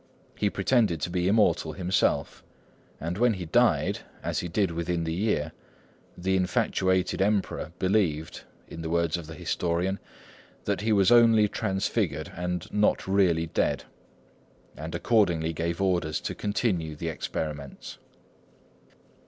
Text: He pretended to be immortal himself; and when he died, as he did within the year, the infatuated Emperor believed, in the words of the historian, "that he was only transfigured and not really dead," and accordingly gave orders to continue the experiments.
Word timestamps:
He 0.35 0.49
pretended 0.49 0.99
to 1.01 1.11
be 1.11 1.27
immortal 1.27 1.73
himself; 1.73 2.43
and 2.99 3.19
when 3.19 3.33
he 3.33 3.45
died, 3.45 3.99
as 4.23 4.39
he 4.39 4.47
did 4.47 4.71
within 4.71 5.03
the 5.03 5.13
year, 5.13 5.51
the 6.17 6.35
infatuated 6.35 7.21
Emperor 7.21 7.71
believed, 7.77 8.41
in 8.67 8.81
the 8.81 8.89
words 8.89 9.15
of 9.15 9.27
the 9.27 9.35
historian, 9.35 9.99
"that 10.63 10.81
he 10.81 10.91
was 10.91 11.11
only 11.11 11.47
transfigured 11.47 12.31
and 12.35 12.65
not 12.73 13.07
really 13.07 13.45
dead," 13.45 13.83
and 14.75 14.95
accordingly 14.95 15.53
gave 15.53 15.79
orders 15.79 16.19
to 16.21 16.33
continue 16.33 16.95
the 16.95 17.07
experiments. 17.09 17.99